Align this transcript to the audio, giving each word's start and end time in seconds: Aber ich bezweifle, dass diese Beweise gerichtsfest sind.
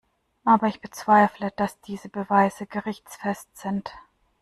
Aber 0.45 0.65
ich 0.65 0.81
bezweifle, 0.81 1.51
dass 1.57 1.79
diese 1.81 2.09
Beweise 2.09 2.65
gerichtsfest 2.65 3.55
sind. 3.55 3.93